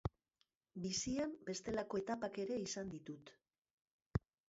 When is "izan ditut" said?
2.65-3.35